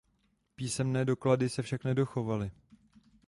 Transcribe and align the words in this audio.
Písemné 0.55 1.05
doklady 1.05 1.49
se 1.49 1.61
však 1.61 1.83
nedochovaly. 1.83 2.51